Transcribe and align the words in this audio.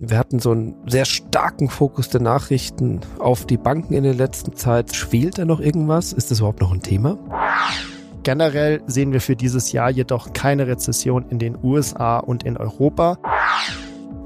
Wir 0.00 0.16
hatten 0.16 0.38
so 0.38 0.52
einen 0.52 0.76
sehr 0.86 1.04
starken 1.04 1.68
Fokus 1.68 2.08
der 2.08 2.20
Nachrichten 2.20 3.00
auf 3.18 3.46
die 3.46 3.56
Banken 3.56 3.94
in 3.94 4.04
der 4.04 4.14
letzten 4.14 4.54
Zeit. 4.54 4.94
Schwelt 4.94 5.38
da 5.38 5.44
noch 5.44 5.58
irgendwas? 5.58 6.12
Ist 6.12 6.30
das 6.30 6.38
überhaupt 6.38 6.60
noch 6.60 6.70
ein 6.70 6.82
Thema? 6.82 7.18
Generell 8.22 8.80
sehen 8.86 9.10
wir 9.12 9.20
für 9.20 9.34
dieses 9.34 9.72
Jahr 9.72 9.90
jedoch 9.90 10.32
keine 10.32 10.68
Rezession 10.68 11.28
in 11.30 11.40
den 11.40 11.58
USA 11.64 12.18
und 12.18 12.44
in 12.44 12.56
Europa. 12.56 13.18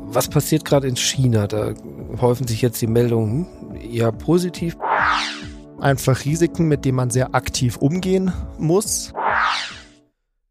Was 0.08 0.28
passiert 0.28 0.66
gerade 0.66 0.88
in 0.88 0.96
China? 0.96 1.46
Da 1.46 1.72
häufen 2.20 2.46
sich 2.46 2.60
jetzt 2.60 2.82
die 2.82 2.86
Meldungen 2.86 3.46
eher 3.74 4.12
positiv. 4.12 4.76
Einfach 5.80 6.26
Risiken, 6.26 6.68
mit 6.68 6.84
denen 6.84 6.96
man 6.96 7.08
sehr 7.08 7.34
aktiv 7.34 7.78
umgehen 7.78 8.30
muss. 8.58 9.14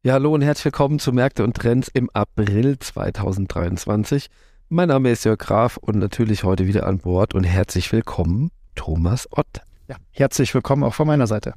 Ja, 0.01 0.13
hallo 0.13 0.33
und 0.33 0.41
herzlich 0.41 0.65
willkommen 0.65 0.97
zu 0.97 1.13
Märkte 1.13 1.43
und 1.43 1.55
Trends 1.55 1.89
im 1.93 2.09
April 2.11 2.79
2023. 2.79 4.31
Mein 4.73 4.87
Name 4.87 5.11
ist 5.11 5.25
Jörg 5.25 5.37
Graf 5.37 5.75
und 5.75 5.97
natürlich 5.97 6.45
heute 6.45 6.65
wieder 6.65 6.87
an 6.87 6.99
Bord 6.99 7.33
und 7.33 7.43
herzlich 7.43 7.91
willkommen, 7.91 8.51
Thomas 8.73 9.27
Ott. 9.31 9.63
Ja, 9.89 9.97
herzlich 10.11 10.53
willkommen 10.53 10.85
auch 10.85 10.93
von 10.93 11.07
meiner 11.07 11.27
Seite. 11.27 11.53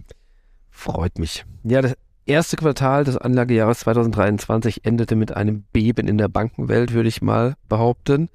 Freut 0.68 1.20
mich. 1.20 1.44
Ja, 1.62 1.80
das 1.80 1.94
erste 2.26 2.56
Quartal 2.56 3.04
des 3.04 3.16
Anlagejahres 3.16 3.78
2023 3.78 4.84
endete 4.84 5.14
mit 5.14 5.30
einem 5.36 5.62
Beben 5.72 6.08
in 6.08 6.18
der 6.18 6.26
Bankenwelt, 6.26 6.92
würde 6.92 7.08
ich 7.08 7.22
mal 7.22 7.54
behaupten. 7.68 8.30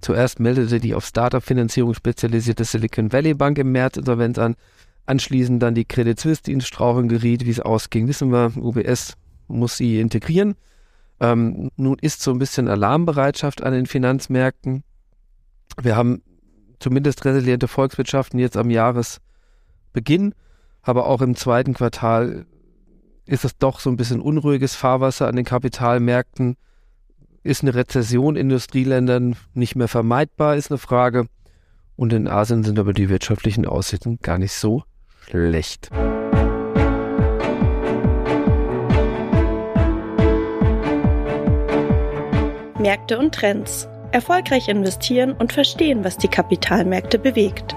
Zuerst 0.00 0.40
meldete 0.40 0.80
die 0.80 0.94
auf 0.94 1.04
Startup-Finanzierung 1.04 1.92
spezialisierte 1.92 2.64
Silicon 2.64 3.12
Valley 3.12 3.34
Bank 3.34 3.58
im 3.58 3.70
März 3.70 3.98
Insolvenz 3.98 4.38
an. 4.38 4.56
Anschließend 5.04 5.62
dann 5.62 5.74
die 5.74 5.84
Credit 5.84 6.18
Suisse, 6.18 6.42
die 6.42 6.52
ins 6.52 6.66
Straucheln 6.66 7.10
geriet. 7.10 7.44
Wie 7.44 7.50
es 7.50 7.60
ausging, 7.60 8.08
wissen 8.08 8.32
wir. 8.32 8.50
UBS 8.56 9.12
muss 9.46 9.76
sie 9.76 10.00
integrieren. 10.00 10.54
Ähm, 11.22 11.70
nun 11.76 11.98
ist 12.00 12.20
so 12.20 12.32
ein 12.32 12.40
bisschen 12.40 12.66
Alarmbereitschaft 12.68 13.62
an 13.62 13.72
den 13.72 13.86
Finanzmärkten. 13.86 14.82
Wir 15.80 15.94
haben 15.94 16.20
zumindest 16.80 17.24
resiliente 17.24 17.68
Volkswirtschaften 17.68 18.40
jetzt 18.40 18.56
am 18.56 18.70
Jahresbeginn, 18.70 20.34
aber 20.82 21.06
auch 21.06 21.22
im 21.22 21.36
zweiten 21.36 21.74
Quartal 21.74 22.44
ist 23.24 23.44
es 23.44 23.56
doch 23.56 23.78
so 23.78 23.88
ein 23.88 23.96
bisschen 23.96 24.20
unruhiges 24.20 24.74
Fahrwasser 24.74 25.28
an 25.28 25.36
den 25.36 25.44
Kapitalmärkten. 25.44 26.56
Ist 27.44 27.62
eine 27.62 27.76
Rezession 27.76 28.34
in 28.34 28.42
Industrieländern 28.42 29.36
nicht 29.54 29.76
mehr 29.76 29.88
vermeidbar, 29.88 30.56
ist 30.56 30.72
eine 30.72 30.78
Frage. 30.78 31.26
Und 31.94 32.12
in 32.12 32.26
Asien 32.26 32.64
sind 32.64 32.80
aber 32.80 32.92
die 32.92 33.08
wirtschaftlichen 33.08 33.64
Aussichten 33.64 34.18
gar 34.22 34.38
nicht 34.38 34.54
so 34.54 34.82
schlecht. 35.20 35.88
Märkte 42.82 43.16
und 43.16 43.32
Trends. 43.32 43.88
Erfolgreich 44.10 44.68
investieren 44.68 45.32
und 45.32 45.52
verstehen, 45.52 46.02
was 46.02 46.18
die 46.18 46.26
Kapitalmärkte 46.26 47.16
bewegt. 47.16 47.76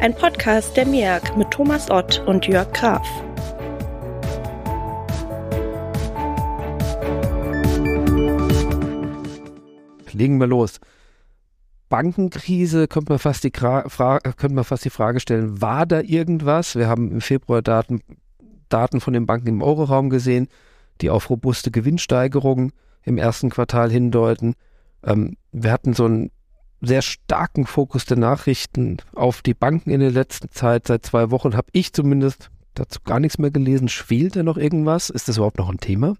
Ein 0.00 0.14
Podcast 0.14 0.76
der 0.76 0.84
MEAG 0.84 1.34
mit 1.38 1.50
Thomas 1.50 1.90
Ott 1.90 2.22
und 2.26 2.46
Jörg 2.46 2.70
Graf. 2.74 3.08
Legen 10.12 10.38
wir 10.38 10.46
los. 10.46 10.78
Bankenkrise, 11.88 12.86
könnte 12.86 13.12
man, 13.12 13.18
fast 13.18 13.44
die 13.44 13.50
könnte 13.50 14.52
man 14.52 14.64
fast 14.64 14.84
die 14.84 14.90
Frage 14.90 15.20
stellen, 15.20 15.62
war 15.62 15.86
da 15.86 16.02
irgendwas? 16.02 16.76
Wir 16.76 16.86
haben 16.86 17.10
im 17.10 17.22
Februar 17.22 17.62
Daten, 17.62 18.02
Daten 18.68 19.00
von 19.00 19.14
den 19.14 19.24
Banken 19.24 19.48
im 19.48 19.62
Euroraum 19.62 20.10
gesehen, 20.10 20.48
die 21.00 21.08
auf 21.08 21.30
robuste 21.30 21.70
Gewinnsteigerungen 21.70 22.72
im 23.04 23.18
ersten 23.18 23.50
Quartal 23.50 23.90
hindeuten. 23.90 24.54
Ähm, 25.02 25.36
wir 25.52 25.72
hatten 25.72 25.94
so 25.94 26.04
einen 26.06 26.30
sehr 26.80 27.02
starken 27.02 27.66
Fokus 27.66 28.04
der 28.04 28.18
Nachrichten 28.18 28.98
auf 29.14 29.42
die 29.42 29.54
Banken 29.54 29.90
in 29.90 30.00
der 30.00 30.10
letzten 30.10 30.50
Zeit. 30.50 30.86
Seit 30.86 31.06
zwei 31.06 31.30
Wochen 31.30 31.56
habe 31.56 31.68
ich 31.72 31.92
zumindest 31.92 32.50
dazu 32.74 33.00
gar 33.04 33.20
nichts 33.20 33.38
mehr 33.38 33.50
gelesen. 33.50 33.88
Schwelt 33.88 34.36
da 34.36 34.42
noch 34.42 34.56
irgendwas? 34.56 35.10
Ist 35.10 35.28
das 35.28 35.36
überhaupt 35.36 35.58
noch 35.58 35.70
ein 35.70 35.78
Thema? 35.78 36.14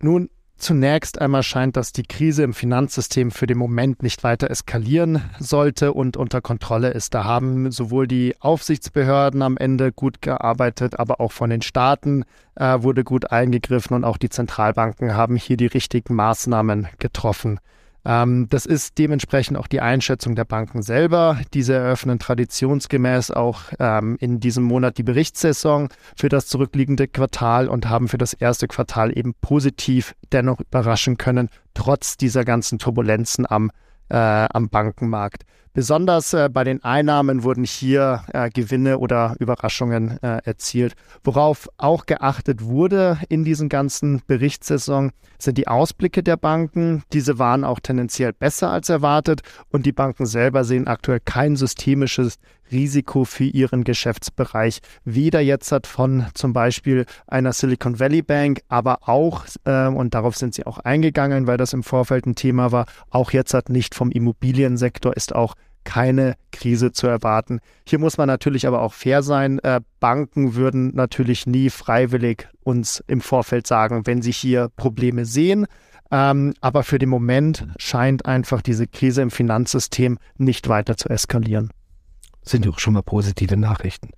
Nun, 0.00 0.30
Zunächst 0.58 1.20
einmal 1.20 1.42
scheint, 1.42 1.76
dass 1.76 1.92
die 1.92 2.02
Krise 2.02 2.42
im 2.42 2.54
Finanzsystem 2.54 3.30
für 3.30 3.46
den 3.46 3.58
Moment 3.58 4.02
nicht 4.02 4.24
weiter 4.24 4.50
eskalieren 4.50 5.22
sollte 5.38 5.92
und 5.92 6.16
unter 6.16 6.40
Kontrolle 6.40 6.90
ist. 6.90 7.12
Da 7.12 7.24
haben 7.24 7.70
sowohl 7.70 8.08
die 8.08 8.34
Aufsichtsbehörden 8.40 9.42
am 9.42 9.58
Ende 9.58 9.92
gut 9.92 10.22
gearbeitet, 10.22 10.98
aber 10.98 11.20
auch 11.20 11.32
von 11.32 11.50
den 11.50 11.60
Staaten 11.60 12.24
äh, 12.54 12.80
wurde 12.80 13.04
gut 13.04 13.30
eingegriffen 13.30 13.94
und 13.94 14.04
auch 14.04 14.16
die 14.16 14.30
Zentralbanken 14.30 15.14
haben 15.14 15.36
hier 15.36 15.58
die 15.58 15.66
richtigen 15.66 16.14
Maßnahmen 16.14 16.88
getroffen. 16.98 17.60
Ähm, 18.06 18.48
das 18.48 18.66
ist 18.66 18.98
dementsprechend 18.98 19.58
auch 19.58 19.66
die 19.66 19.80
Einschätzung 19.80 20.36
der 20.36 20.44
Banken 20.44 20.82
selber. 20.82 21.40
Diese 21.52 21.74
eröffnen 21.74 22.20
traditionsgemäß 22.20 23.32
auch 23.32 23.62
ähm, 23.80 24.16
in 24.20 24.38
diesem 24.38 24.62
Monat 24.62 24.96
die 24.98 25.02
Berichtssaison 25.02 25.88
für 26.16 26.28
das 26.28 26.46
zurückliegende 26.46 27.08
Quartal 27.08 27.68
und 27.68 27.88
haben 27.88 28.06
für 28.06 28.18
das 28.18 28.32
erste 28.32 28.68
Quartal 28.68 29.16
eben 29.18 29.34
positiv 29.40 30.14
dennoch 30.30 30.60
überraschen 30.60 31.16
können, 31.16 31.48
trotz 31.74 32.16
dieser 32.16 32.44
ganzen 32.44 32.78
Turbulenzen 32.78 33.44
am, 33.50 33.72
äh, 34.08 34.16
am 34.16 34.68
Bankenmarkt. 34.68 35.42
Besonders 35.76 36.32
äh, 36.32 36.48
bei 36.50 36.64
den 36.64 36.82
Einnahmen 36.84 37.42
wurden 37.42 37.62
hier 37.62 38.24
äh, 38.32 38.48
Gewinne 38.48 38.98
oder 38.98 39.36
Überraschungen 39.40 40.18
äh, 40.22 40.38
erzielt. 40.42 40.94
Worauf 41.22 41.68
auch 41.76 42.06
geachtet 42.06 42.64
wurde 42.64 43.18
in 43.28 43.44
diesen 43.44 43.68
ganzen 43.68 44.22
Berichtssaison 44.26 45.12
sind 45.38 45.58
die 45.58 45.68
Ausblicke 45.68 46.22
der 46.22 46.38
Banken. 46.38 47.02
Diese 47.12 47.38
waren 47.38 47.62
auch 47.62 47.78
tendenziell 47.78 48.32
besser 48.32 48.70
als 48.70 48.88
erwartet 48.88 49.42
und 49.70 49.84
die 49.84 49.92
Banken 49.92 50.24
selber 50.24 50.64
sehen 50.64 50.86
aktuell 50.86 51.20
kein 51.22 51.56
systemisches 51.56 52.38
Risiko 52.72 53.24
für 53.24 53.44
ihren 53.44 53.84
Geschäftsbereich. 53.84 54.80
Weder 55.04 55.40
jetzt 55.40 55.70
hat 55.72 55.86
von 55.86 56.26
zum 56.34 56.52
Beispiel 56.52 57.06
einer 57.26 57.52
Silicon 57.52 58.00
Valley 58.00 58.22
Bank, 58.22 58.60
aber 58.68 59.08
auch, 59.08 59.44
äh, 59.64 59.86
und 59.86 60.14
darauf 60.14 60.36
sind 60.36 60.54
sie 60.54 60.66
auch 60.66 60.78
eingegangen, 60.78 61.46
weil 61.46 61.58
das 61.58 61.72
im 61.72 61.82
Vorfeld 61.82 62.26
ein 62.26 62.34
Thema 62.34 62.72
war, 62.72 62.86
auch 63.10 63.30
jetzt 63.30 63.54
hat 63.54 63.68
nicht 63.68 63.94
vom 63.94 64.10
Immobiliensektor 64.10 65.16
ist 65.16 65.34
auch 65.34 65.54
keine 65.86 66.34
Krise 66.52 66.92
zu 66.92 67.06
erwarten. 67.06 67.60
Hier 67.88 67.98
muss 67.98 68.18
man 68.18 68.26
natürlich 68.26 68.66
aber 68.66 68.82
auch 68.82 68.92
fair 68.92 69.22
sein. 69.22 69.58
Äh, 69.60 69.80
Banken 70.00 70.54
würden 70.54 70.94
natürlich 70.94 71.46
nie 71.46 71.70
freiwillig 71.70 72.48
uns 72.62 73.02
im 73.06 73.22
Vorfeld 73.22 73.66
sagen, 73.66 74.06
wenn 74.06 74.20
sie 74.20 74.32
hier 74.32 74.68
Probleme 74.76 75.24
sehen. 75.24 75.66
Ähm, 76.10 76.52
aber 76.60 76.82
für 76.82 76.98
den 76.98 77.08
Moment 77.08 77.66
scheint 77.78 78.26
einfach 78.26 78.60
diese 78.60 78.86
Krise 78.86 79.22
im 79.22 79.30
Finanzsystem 79.30 80.18
nicht 80.36 80.68
weiter 80.68 80.98
zu 80.98 81.08
eskalieren 81.08 81.70
sind 82.48 82.64
ja 82.64 82.70
auch 82.70 82.78
schon 82.78 82.94
mal 82.94 83.02
positive 83.02 83.56
Nachrichten. 83.56 84.10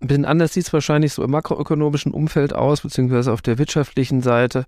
Ein 0.00 0.08
bisschen 0.08 0.24
anders 0.24 0.54
sieht 0.54 0.66
es 0.66 0.72
wahrscheinlich 0.72 1.12
so 1.12 1.22
im 1.22 1.30
makroökonomischen 1.30 2.12
Umfeld 2.12 2.54
aus, 2.54 2.82
beziehungsweise 2.82 3.32
auf 3.32 3.42
der 3.42 3.58
wirtschaftlichen 3.58 4.22
Seite. 4.22 4.64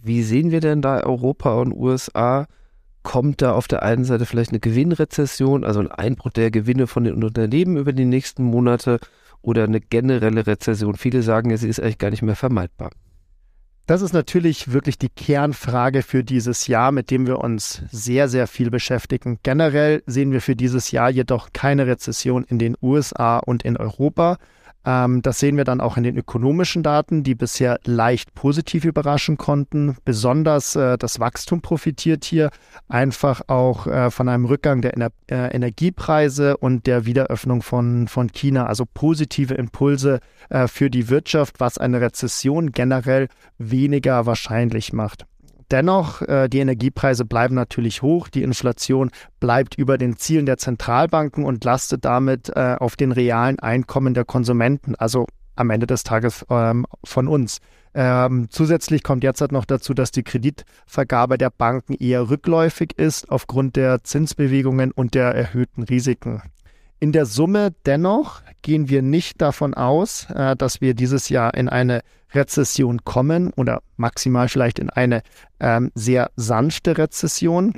Wie 0.00 0.22
sehen 0.22 0.50
wir 0.50 0.60
denn 0.60 0.82
da 0.82 1.00
Europa 1.00 1.54
und 1.54 1.72
USA? 1.72 2.46
Kommt 3.04 3.42
da 3.42 3.52
auf 3.52 3.68
der 3.68 3.82
einen 3.82 4.04
Seite 4.04 4.26
vielleicht 4.26 4.50
eine 4.50 4.60
Gewinnrezession, 4.60 5.62
also 5.62 5.78
ein 5.78 5.92
Einbruch 5.92 6.30
der 6.32 6.50
Gewinne 6.50 6.86
von 6.86 7.04
den 7.04 7.22
Unternehmen 7.22 7.76
über 7.76 7.92
die 7.92 8.06
nächsten 8.06 8.42
Monate 8.42 8.98
oder 9.42 9.64
eine 9.64 9.80
generelle 9.80 10.46
Rezession? 10.46 10.96
Viele 10.96 11.22
sagen 11.22 11.56
sie 11.56 11.68
ist 11.68 11.80
eigentlich 11.80 11.98
gar 11.98 12.10
nicht 12.10 12.22
mehr 12.22 12.34
vermeidbar. 12.34 12.90
Das 13.86 14.00
ist 14.00 14.14
natürlich 14.14 14.72
wirklich 14.72 14.96
die 14.96 15.10
Kernfrage 15.10 16.00
für 16.00 16.24
dieses 16.24 16.66
Jahr, 16.66 16.90
mit 16.90 17.10
dem 17.10 17.26
wir 17.26 17.40
uns 17.40 17.82
sehr, 17.90 18.30
sehr 18.30 18.46
viel 18.46 18.70
beschäftigen. 18.70 19.38
Generell 19.42 20.02
sehen 20.06 20.32
wir 20.32 20.40
für 20.40 20.56
dieses 20.56 20.90
Jahr 20.90 21.10
jedoch 21.10 21.50
keine 21.52 21.86
Rezession 21.86 22.44
in 22.44 22.58
den 22.58 22.74
USA 22.80 23.36
und 23.36 23.62
in 23.62 23.76
Europa. 23.76 24.38
Ähm, 24.84 25.22
das 25.22 25.38
sehen 25.38 25.56
wir 25.56 25.64
dann 25.64 25.80
auch 25.80 25.96
in 25.96 26.02
den 26.02 26.16
ökonomischen 26.16 26.82
Daten, 26.82 27.22
die 27.22 27.34
bisher 27.34 27.78
leicht 27.84 28.34
positiv 28.34 28.84
überraschen 28.84 29.36
konnten. 29.36 29.96
Besonders 30.04 30.76
äh, 30.76 30.98
das 30.98 31.20
Wachstum 31.20 31.62
profitiert 31.62 32.24
hier 32.24 32.50
einfach 32.88 33.42
auch 33.48 33.86
äh, 33.86 34.10
von 34.10 34.28
einem 34.28 34.44
Rückgang 34.44 34.82
der 34.82 34.94
äh, 34.94 35.54
Energiepreise 35.54 36.56
und 36.56 36.86
der 36.86 37.06
Wiederöffnung 37.06 37.62
von, 37.62 38.08
von 38.08 38.30
China. 38.32 38.66
Also 38.66 38.84
positive 38.92 39.54
Impulse 39.54 40.20
für 40.66 40.90
die 40.90 41.08
Wirtschaft, 41.08 41.58
was 41.58 41.78
eine 41.78 42.02
Rezession 42.02 42.72
generell 42.72 43.28
weniger 43.58 44.26
wahrscheinlich 44.26 44.92
macht. 44.92 45.24
Dennoch, 45.70 46.22
äh, 46.22 46.48
die 46.48 46.58
Energiepreise 46.58 47.24
bleiben 47.24 47.54
natürlich 47.54 48.02
hoch, 48.02 48.28
die 48.28 48.42
Inflation 48.42 49.10
bleibt 49.40 49.76
über 49.76 49.98
den 49.98 50.16
Zielen 50.16 50.46
der 50.46 50.58
Zentralbanken 50.58 51.44
und 51.44 51.64
lastet 51.64 52.04
damit 52.04 52.50
äh, 52.54 52.76
auf 52.78 52.96
den 52.96 53.12
realen 53.12 53.58
Einkommen 53.58 54.14
der 54.14 54.24
Konsumenten, 54.24 54.94
also 54.94 55.26
am 55.56 55.70
Ende 55.70 55.86
des 55.86 56.02
Tages 56.02 56.44
ähm, 56.50 56.86
von 57.04 57.28
uns. 57.28 57.58
Ähm, 57.94 58.48
zusätzlich 58.50 59.04
kommt 59.04 59.22
jetzt 59.22 59.40
halt 59.40 59.52
noch 59.52 59.64
dazu, 59.64 59.94
dass 59.94 60.10
die 60.10 60.24
Kreditvergabe 60.24 61.38
der 61.38 61.50
Banken 61.50 61.94
eher 61.94 62.28
rückläufig 62.28 62.98
ist 62.98 63.30
aufgrund 63.30 63.76
der 63.76 64.02
Zinsbewegungen 64.02 64.90
und 64.90 65.14
der 65.14 65.32
erhöhten 65.34 65.84
Risiken. 65.84 66.42
In 66.98 67.12
der 67.12 67.26
Summe 67.26 67.72
dennoch 67.86 68.42
gehen 68.62 68.88
wir 68.88 69.02
nicht 69.02 69.40
davon 69.40 69.74
aus, 69.74 70.26
äh, 70.30 70.56
dass 70.56 70.80
wir 70.80 70.94
dieses 70.94 71.28
Jahr 71.28 71.54
in 71.54 71.68
eine 71.68 72.00
Rezession 72.34 73.04
kommen 73.04 73.52
oder 73.54 73.82
maximal 73.96 74.48
vielleicht 74.48 74.78
in 74.78 74.90
eine 74.90 75.22
ähm, 75.60 75.90
sehr 75.94 76.30
sanfte 76.36 76.98
Rezession. 76.98 77.74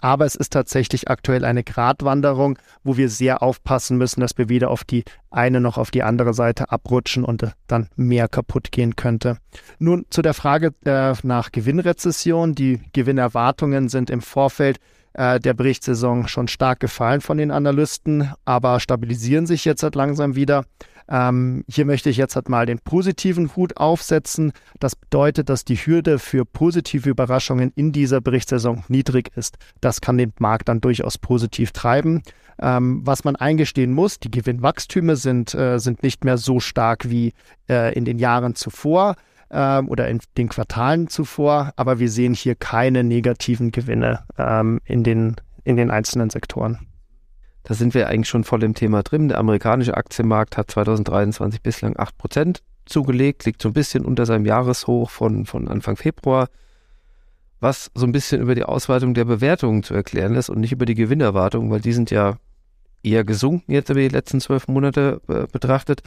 Aber 0.00 0.24
es 0.24 0.36
ist 0.36 0.52
tatsächlich 0.52 1.08
aktuell 1.08 1.44
eine 1.44 1.64
Gratwanderung, 1.64 2.58
wo 2.84 2.96
wir 2.96 3.08
sehr 3.08 3.42
aufpassen 3.42 3.98
müssen, 3.98 4.20
dass 4.20 4.38
wir 4.38 4.48
weder 4.48 4.70
auf 4.70 4.84
die 4.84 5.04
eine 5.30 5.60
noch 5.60 5.78
auf 5.78 5.90
die 5.90 6.04
andere 6.04 6.32
Seite 6.32 6.70
abrutschen 6.70 7.24
und 7.24 7.44
dann 7.66 7.88
mehr 7.96 8.28
kaputt 8.28 8.70
gehen 8.70 8.94
könnte. 8.94 9.38
Nun 9.78 10.06
zu 10.10 10.22
der 10.22 10.34
Frage 10.34 10.72
äh, 10.84 11.14
nach 11.24 11.50
Gewinnrezession. 11.50 12.54
Die 12.54 12.80
Gewinnerwartungen 12.92 13.88
sind 13.88 14.10
im 14.10 14.20
Vorfeld 14.20 14.78
äh, 15.12 15.40
der 15.40 15.54
Berichtssaison 15.54 16.28
schon 16.28 16.48
stark 16.48 16.80
gefallen 16.80 17.20
von 17.20 17.38
den 17.38 17.50
Analysten, 17.50 18.30
aber 18.44 18.80
stabilisieren 18.80 19.46
sich 19.46 19.64
jetzt 19.64 19.82
halt 19.82 19.94
langsam 19.94 20.36
wieder. 20.36 20.64
Ähm, 21.10 21.64
hier 21.68 21.84
möchte 21.84 22.08
ich 22.08 22.16
jetzt 22.16 22.36
halt 22.36 22.48
mal 22.48 22.66
den 22.66 22.78
positiven 22.78 23.54
Hut 23.56 23.76
aufsetzen. 23.76 24.52
Das 24.78 24.94
bedeutet, 24.94 25.48
dass 25.48 25.64
die 25.64 25.76
Hürde 25.76 26.18
für 26.18 26.44
positive 26.44 27.10
Überraschungen 27.10 27.72
in 27.74 27.92
dieser 27.92 28.20
Berichtssaison 28.20 28.84
niedrig 28.88 29.30
ist. 29.36 29.58
Das 29.80 30.00
kann 30.00 30.18
den 30.18 30.32
Markt 30.38 30.68
dann 30.68 30.80
durchaus 30.80 31.18
positiv 31.18 31.72
treiben. 31.72 32.22
Ähm, 32.62 33.00
was 33.04 33.24
man 33.24 33.36
eingestehen 33.36 33.92
muss, 33.92 34.20
die 34.20 34.30
Gewinnwachstüme 34.30 35.16
sind, 35.16 35.54
äh, 35.54 35.78
sind 35.78 36.02
nicht 36.02 36.24
mehr 36.24 36.38
so 36.38 36.60
stark 36.60 37.10
wie 37.10 37.32
äh, 37.68 37.92
in 37.94 38.04
den 38.04 38.18
Jahren 38.18 38.54
zuvor 38.54 39.16
ähm, 39.50 39.88
oder 39.88 40.08
in 40.08 40.20
den 40.36 40.48
Quartalen 40.48 41.08
zuvor, 41.08 41.72
aber 41.76 41.98
wir 41.98 42.10
sehen 42.10 42.34
hier 42.34 42.54
keine 42.54 43.02
negativen 43.02 43.72
Gewinne 43.72 44.24
ähm, 44.38 44.80
in, 44.84 45.02
den, 45.02 45.36
in 45.64 45.76
den 45.76 45.90
einzelnen 45.90 46.30
Sektoren. 46.30 46.89
Da 47.62 47.74
sind 47.74 47.94
wir 47.94 48.08
eigentlich 48.08 48.28
schon 48.28 48.44
voll 48.44 48.62
im 48.62 48.74
Thema 48.74 49.02
drin. 49.02 49.28
Der 49.28 49.38
amerikanische 49.38 49.96
Aktienmarkt 49.96 50.56
hat 50.56 50.70
2023 50.70 51.62
bislang 51.62 51.94
8% 51.96 52.60
zugelegt, 52.86 53.44
liegt 53.44 53.62
so 53.62 53.68
ein 53.68 53.74
bisschen 53.74 54.04
unter 54.04 54.26
seinem 54.26 54.46
Jahreshoch 54.46 55.10
von, 55.10 55.46
von 55.46 55.68
Anfang 55.68 55.96
Februar, 55.96 56.48
was 57.60 57.90
so 57.94 58.06
ein 58.06 58.12
bisschen 58.12 58.40
über 58.40 58.54
die 58.54 58.64
Ausweitung 58.64 59.14
der 59.14 59.24
Bewertungen 59.24 59.82
zu 59.82 59.94
erklären 59.94 60.34
ist 60.34 60.48
und 60.48 60.60
nicht 60.60 60.72
über 60.72 60.86
die 60.86 60.94
Gewinnerwartungen, 60.94 61.70
weil 61.70 61.80
die 61.80 61.92
sind 61.92 62.10
ja 62.10 62.36
eher 63.02 63.24
gesunken 63.24 63.72
jetzt 63.72 63.90
über 63.90 64.00
die 64.00 64.08
letzten 64.08 64.40
zwölf 64.40 64.68
Monate 64.68 65.20
äh, 65.28 65.46
betrachtet. 65.50 66.02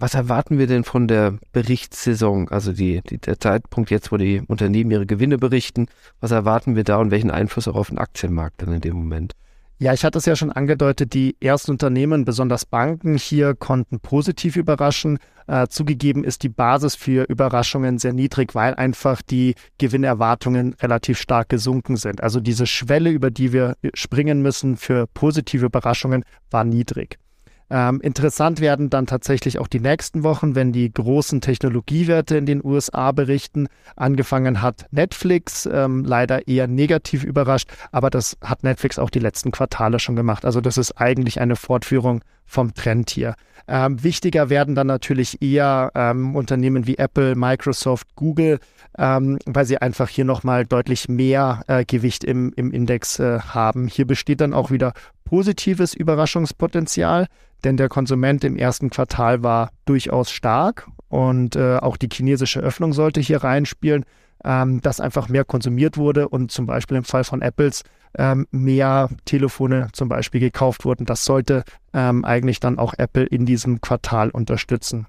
Was 0.00 0.14
erwarten 0.14 0.58
wir 0.58 0.68
denn 0.68 0.84
von 0.84 1.08
der 1.08 1.38
Berichtssaison, 1.52 2.48
also 2.48 2.72
die, 2.72 3.00
die, 3.02 3.18
der 3.18 3.40
Zeitpunkt 3.40 3.90
jetzt, 3.90 4.12
wo 4.12 4.16
die 4.16 4.42
Unternehmen 4.46 4.92
ihre 4.92 5.06
Gewinne 5.06 5.38
berichten? 5.38 5.86
Was 6.20 6.30
erwarten 6.30 6.76
wir 6.76 6.84
da 6.84 6.98
und 6.98 7.10
welchen 7.10 7.32
Einfluss 7.32 7.66
auch 7.66 7.74
auf 7.74 7.88
den 7.88 7.98
Aktienmarkt 7.98 8.62
dann 8.62 8.72
in 8.72 8.80
dem 8.80 8.94
Moment? 8.94 9.34
Ja, 9.80 9.92
ich 9.92 10.04
hatte 10.04 10.18
es 10.18 10.26
ja 10.26 10.34
schon 10.34 10.50
angedeutet, 10.50 11.14
die 11.14 11.36
ersten 11.40 11.70
Unternehmen, 11.70 12.24
besonders 12.24 12.66
Banken 12.66 13.16
hier, 13.16 13.54
konnten 13.54 14.00
positiv 14.00 14.56
überraschen. 14.56 15.20
Äh, 15.46 15.68
zugegeben 15.68 16.24
ist 16.24 16.42
die 16.42 16.48
Basis 16.48 16.96
für 16.96 17.22
Überraschungen 17.28 17.98
sehr 17.98 18.12
niedrig, 18.12 18.56
weil 18.56 18.74
einfach 18.74 19.22
die 19.22 19.54
Gewinnerwartungen 19.78 20.74
relativ 20.82 21.20
stark 21.20 21.48
gesunken 21.48 21.96
sind. 21.96 22.24
Also 22.24 22.40
diese 22.40 22.66
Schwelle, 22.66 23.10
über 23.10 23.30
die 23.30 23.52
wir 23.52 23.76
springen 23.94 24.42
müssen 24.42 24.76
für 24.76 25.06
positive 25.06 25.66
Überraschungen, 25.66 26.24
war 26.50 26.64
niedrig. 26.64 27.20
Ähm, 27.70 28.00
interessant 28.00 28.60
werden 28.60 28.88
dann 28.88 29.06
tatsächlich 29.06 29.58
auch 29.58 29.66
die 29.66 29.80
nächsten 29.80 30.22
Wochen, 30.22 30.54
wenn 30.54 30.72
die 30.72 30.92
großen 30.92 31.40
Technologiewerte 31.40 32.36
in 32.36 32.46
den 32.46 32.64
USA 32.64 33.12
berichten. 33.12 33.68
Angefangen 33.96 34.62
hat 34.62 34.86
Netflix, 34.90 35.68
ähm, 35.70 36.04
leider 36.04 36.48
eher 36.48 36.66
negativ 36.66 37.24
überrascht, 37.24 37.70
aber 37.92 38.10
das 38.10 38.38
hat 38.42 38.62
Netflix 38.62 38.98
auch 38.98 39.10
die 39.10 39.18
letzten 39.18 39.50
Quartale 39.50 39.98
schon 39.98 40.16
gemacht. 40.16 40.44
Also 40.44 40.60
das 40.60 40.78
ist 40.78 40.92
eigentlich 40.92 41.40
eine 41.40 41.56
Fortführung 41.56 42.22
vom 42.48 42.74
Trend 42.74 43.10
hier. 43.10 43.34
Ähm, 43.68 44.02
wichtiger 44.02 44.48
werden 44.48 44.74
dann 44.74 44.86
natürlich 44.86 45.42
eher 45.42 45.92
ähm, 45.94 46.34
Unternehmen 46.34 46.86
wie 46.86 46.96
Apple, 46.96 47.36
Microsoft, 47.36 48.16
Google, 48.16 48.58
ähm, 48.96 49.38
weil 49.44 49.66
sie 49.66 49.78
einfach 49.78 50.08
hier 50.08 50.24
nochmal 50.24 50.64
deutlich 50.64 51.08
mehr 51.08 51.62
äh, 51.68 51.84
Gewicht 51.84 52.24
im, 52.24 52.52
im 52.56 52.72
Index 52.72 53.18
äh, 53.18 53.40
haben. 53.40 53.86
Hier 53.86 54.06
besteht 54.06 54.40
dann 54.40 54.54
auch 54.54 54.70
wieder 54.70 54.94
positives 55.24 55.92
Überraschungspotenzial 55.92 57.26
denn 57.64 57.76
der 57.76 57.88
Konsument 57.88 58.44
im 58.44 58.56
ersten 58.56 58.90
Quartal 58.90 59.42
war 59.42 59.70
durchaus 59.84 60.30
stark 60.30 60.88
und 61.08 61.56
äh, 61.56 61.76
auch 61.76 61.96
die 61.96 62.08
chinesische 62.12 62.60
Öffnung 62.60 62.92
sollte 62.92 63.20
hier 63.20 63.42
reinspielen, 63.42 64.04
ähm, 64.44 64.80
dass 64.80 65.00
einfach 65.00 65.28
mehr 65.28 65.44
konsumiert 65.44 65.96
wurde 65.96 66.28
und 66.28 66.52
zum 66.52 66.66
Beispiel 66.66 66.96
im 66.96 67.04
Fall 67.04 67.24
von 67.24 67.42
Apples 67.42 67.82
ähm, 68.16 68.46
mehr 68.50 69.10
Telefone 69.24 69.88
zum 69.92 70.08
Beispiel 70.08 70.40
gekauft 70.40 70.84
wurden. 70.84 71.06
Das 71.06 71.24
sollte 71.24 71.64
ähm, 71.92 72.24
eigentlich 72.24 72.60
dann 72.60 72.78
auch 72.78 72.94
Apple 72.96 73.24
in 73.24 73.46
diesem 73.46 73.80
Quartal 73.80 74.30
unterstützen. 74.30 75.06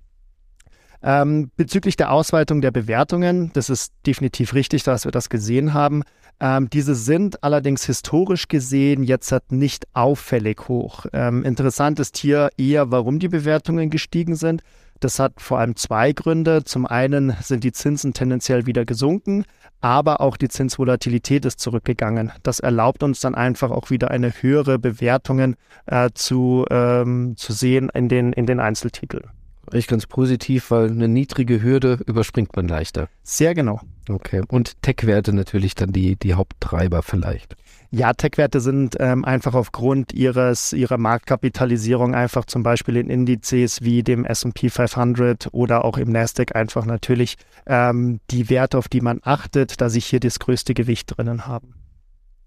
Ähm, 1.01 1.49
bezüglich 1.55 1.95
der 1.95 2.11
Ausweitung 2.11 2.61
der 2.61 2.71
Bewertungen, 2.71 3.51
das 3.53 3.69
ist 3.69 3.93
definitiv 4.05 4.53
richtig, 4.53 4.83
dass 4.83 5.05
wir 5.05 5.11
das 5.11 5.29
gesehen 5.29 5.73
haben. 5.73 6.03
Ähm, 6.41 6.69
diese 6.69 6.95
sind 6.95 7.43
allerdings 7.43 7.85
historisch 7.85 8.47
gesehen 8.47 9.03
jetzt 9.03 9.31
halt 9.31 9.51
nicht 9.51 9.87
auffällig 9.93 10.67
hoch. 10.67 11.05
Ähm, 11.13 11.43
interessant 11.43 11.99
ist 11.99 12.17
hier 12.17 12.49
eher, 12.57 12.91
warum 12.91 13.19
die 13.19 13.27
Bewertungen 13.27 13.89
gestiegen 13.89 14.35
sind. 14.35 14.61
Das 14.99 15.19
hat 15.19 15.33
vor 15.37 15.59
allem 15.59 15.75
zwei 15.75 16.11
Gründe. 16.11 16.63
Zum 16.63 16.85
einen 16.85 17.35
sind 17.41 17.63
die 17.63 17.71
Zinsen 17.71 18.13
tendenziell 18.13 18.65
wieder 18.65 18.85
gesunken, 18.85 19.45
aber 19.81 20.21
auch 20.21 20.35
die 20.35 20.49
Zinsvolatilität 20.49 21.45
ist 21.45 21.59
zurückgegangen. 21.59 22.31
Das 22.43 22.59
erlaubt 22.59 23.03
uns 23.03 23.19
dann 23.19 23.35
einfach 23.35 23.71
auch 23.71 23.89
wieder 23.89 24.11
eine 24.11 24.31
höhere 24.41 24.77
Bewertungen 24.77 25.55
äh, 25.85 26.09
zu, 26.13 26.65
ähm, 26.69 27.35
zu 27.37 27.53
sehen 27.53 27.89
in 27.93 28.09
den, 28.09 28.33
in 28.33 28.45
den 28.45 28.59
Einzeltiteln. 28.59 29.29
Ich 29.71 29.87
ganz 29.87 30.07
positiv, 30.07 30.71
weil 30.71 30.89
eine 30.89 31.07
niedrige 31.07 31.61
Hürde 31.61 31.99
überspringt 32.05 32.55
man 32.55 32.67
leichter. 32.67 33.07
Sehr 33.23 33.53
genau. 33.53 33.79
Okay. 34.09 34.41
Und 34.47 34.81
Tech-Werte 34.81 35.31
natürlich 35.31 35.75
dann 35.75 35.91
die, 35.91 36.15
die 36.15 36.33
Haupttreiber 36.33 37.03
vielleicht. 37.03 37.55
Ja, 37.91 38.13
Tech-Werte 38.13 38.59
sind 38.59 38.97
ähm, 38.99 39.25
einfach 39.25 39.55
aufgrund 39.55 40.13
ihres, 40.13 40.73
ihrer 40.73 40.97
Marktkapitalisierung 40.97 42.13
einfach 42.13 42.45
zum 42.45 42.61
Beispiel 42.61 42.97
in 42.97 43.09
Indizes 43.09 43.81
wie 43.81 44.03
dem 44.03 44.25
S&P 44.25 44.69
500 44.69 45.47
oder 45.53 45.83
auch 45.85 45.97
im 45.97 46.11
Nasdaq 46.11 46.55
einfach 46.55 46.85
natürlich 46.85 47.35
ähm, 47.65 48.19
die 48.29 48.49
Werte, 48.49 48.77
auf 48.77 48.89
die 48.89 49.01
man 49.01 49.21
achtet, 49.23 49.81
da 49.81 49.89
sich 49.89 50.05
hier 50.05 50.19
das 50.19 50.37
größte 50.37 50.75
Gewicht 50.75 51.17
drinnen 51.17 51.47
haben. 51.47 51.73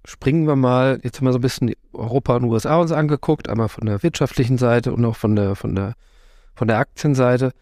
Springen 0.04 0.46
wir 0.46 0.56
mal, 0.56 1.00
jetzt 1.02 1.18
haben 1.18 1.26
wir 1.26 1.32
so 1.32 1.38
ein 1.38 1.42
bisschen 1.42 1.72
Europa 1.92 2.36
und 2.36 2.44
USA 2.44 2.76
uns 2.76 2.92
angeguckt, 2.92 3.48
einmal 3.48 3.68
von 3.68 3.86
der 3.86 4.02
wirtschaftlichen 4.02 4.58
Seite 4.58 4.92
und 4.92 5.04
auch 5.04 5.16
von 5.16 5.34
der, 5.34 5.56
von 5.56 5.74
der 5.74 5.94
von 6.54 6.68
der 6.68 6.78
Aktienseite, 6.78 7.52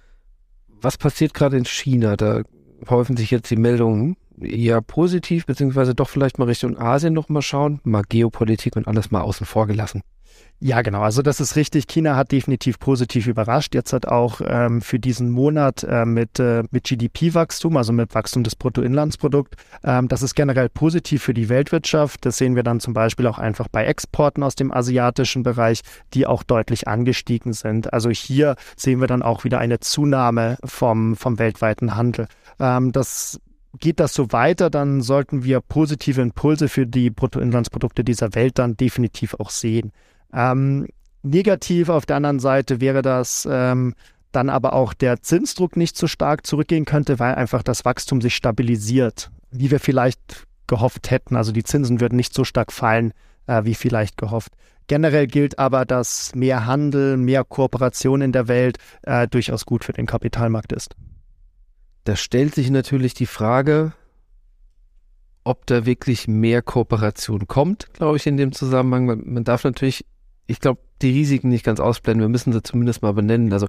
was 0.68 0.98
passiert 0.98 1.34
gerade 1.34 1.56
in 1.56 1.64
China? 1.64 2.16
Da 2.16 2.42
häufen 2.88 3.16
sich 3.16 3.30
jetzt 3.30 3.50
die 3.50 3.56
Meldungen 3.56 4.16
eher 4.42 4.80
positiv, 4.80 5.46
beziehungsweise 5.46 5.94
doch 5.94 6.08
vielleicht 6.08 6.38
mal 6.38 6.46
Richtung 6.46 6.78
Asien 6.78 7.14
noch 7.14 7.28
mal 7.28 7.42
schauen, 7.42 7.80
mal 7.84 8.02
Geopolitik 8.08 8.76
und 8.76 8.88
alles 8.88 9.10
mal 9.10 9.22
außen 9.22 9.46
vor 9.46 9.66
gelassen. 9.66 10.02
Ja, 10.62 10.82
genau. 10.82 11.00
Also 11.00 11.22
das 11.22 11.40
ist 11.40 11.56
richtig. 11.56 11.86
China 11.86 12.16
hat 12.16 12.32
definitiv 12.32 12.78
positiv 12.78 13.26
überrascht. 13.26 13.74
Jetzt 13.74 13.94
hat 13.94 14.06
auch 14.06 14.42
ähm, 14.44 14.82
für 14.82 14.98
diesen 14.98 15.30
Monat 15.30 15.84
äh, 15.84 16.04
mit, 16.04 16.38
äh, 16.38 16.64
mit 16.70 16.84
GDP-Wachstum, 16.84 17.78
also 17.78 17.94
mit 17.94 18.14
Wachstum 18.14 18.44
des 18.44 18.56
Bruttoinlandsprodukts, 18.56 19.56
ähm, 19.84 20.08
das 20.08 20.22
ist 20.22 20.34
generell 20.34 20.68
positiv 20.68 21.22
für 21.22 21.32
die 21.32 21.48
Weltwirtschaft. 21.48 22.26
Das 22.26 22.36
sehen 22.36 22.56
wir 22.56 22.62
dann 22.62 22.78
zum 22.78 22.92
Beispiel 22.92 23.26
auch 23.26 23.38
einfach 23.38 23.68
bei 23.68 23.86
Exporten 23.86 24.42
aus 24.42 24.54
dem 24.54 24.70
asiatischen 24.70 25.44
Bereich, 25.44 25.80
die 26.12 26.26
auch 26.26 26.42
deutlich 26.42 26.86
angestiegen 26.86 27.54
sind. 27.54 27.94
Also 27.94 28.10
hier 28.10 28.56
sehen 28.76 29.00
wir 29.00 29.06
dann 29.06 29.22
auch 29.22 29.44
wieder 29.44 29.60
eine 29.60 29.80
Zunahme 29.80 30.58
vom, 30.62 31.16
vom 31.16 31.38
weltweiten 31.38 31.96
Handel. 31.96 32.26
Ähm, 32.58 32.92
das 32.92 33.40
geht 33.78 34.00
das 34.00 34.14
so 34.14 34.32
weiter, 34.32 34.70
dann 34.70 35.00
sollten 35.00 35.44
wir 35.44 35.60
positive 35.60 36.20
Impulse 36.20 36.68
für 36.68 36.86
die 36.86 37.10
Bruttoinlandsprodukte 37.10 38.04
dieser 38.04 38.34
Welt 38.34 38.58
dann 38.58 38.76
definitiv 38.76 39.34
auch 39.34 39.50
sehen. 39.50 39.92
Ähm, 40.32 40.86
negativ 41.22 41.88
auf 41.88 42.06
der 42.06 42.16
anderen 42.16 42.40
Seite 42.40 42.80
wäre 42.80 43.02
das 43.02 43.46
ähm, 43.50 43.94
dann 44.32 44.48
aber 44.48 44.72
auch 44.72 44.94
der 44.94 45.22
Zinsdruck 45.22 45.76
nicht 45.76 45.96
so 45.96 46.06
stark 46.06 46.46
zurückgehen 46.46 46.84
könnte, 46.84 47.18
weil 47.18 47.34
einfach 47.34 47.62
das 47.62 47.84
Wachstum 47.84 48.20
sich 48.20 48.34
stabilisiert, 48.34 49.30
wie 49.50 49.70
wir 49.70 49.80
vielleicht 49.80 50.46
gehofft 50.66 51.10
hätten. 51.10 51.36
Also 51.36 51.52
die 51.52 51.64
Zinsen 51.64 52.00
würden 52.00 52.16
nicht 52.16 52.34
so 52.34 52.44
stark 52.44 52.72
fallen, 52.72 53.12
äh, 53.46 53.64
wie 53.64 53.74
vielleicht 53.74 54.16
gehofft. 54.16 54.52
Generell 54.86 55.26
gilt 55.26 55.58
aber, 55.58 55.84
dass 55.84 56.34
mehr 56.34 56.66
Handel, 56.66 57.16
mehr 57.16 57.44
Kooperation 57.44 58.22
in 58.22 58.32
der 58.32 58.48
Welt 58.48 58.78
äh, 59.02 59.28
durchaus 59.28 59.64
gut 59.64 59.84
für 59.84 59.92
den 59.92 60.06
Kapitalmarkt 60.06 60.72
ist. 60.72 60.96
Da 62.10 62.16
stellt 62.16 62.56
sich 62.56 62.70
natürlich 62.70 63.14
die 63.14 63.26
Frage, 63.26 63.92
ob 65.44 65.64
da 65.66 65.86
wirklich 65.86 66.26
mehr 66.26 66.60
Kooperation 66.60 67.46
kommt, 67.46 67.86
glaube 67.92 68.16
ich, 68.16 68.26
in 68.26 68.36
dem 68.36 68.50
Zusammenhang. 68.50 69.06
Man 69.06 69.44
darf 69.44 69.62
natürlich 69.62 70.04
ich 70.50 70.58
glaube, 70.58 70.80
die 71.00 71.12
Risiken 71.12 71.48
nicht 71.48 71.64
ganz 71.64 71.78
ausblenden. 71.78 72.22
Wir 72.22 72.28
müssen 72.28 72.52
sie 72.52 72.62
zumindest 72.62 73.02
mal 73.02 73.12
benennen. 73.12 73.52
Also 73.52 73.68